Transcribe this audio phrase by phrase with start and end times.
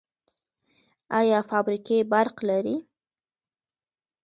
[1.19, 2.77] آیا فابریکې برق لري؟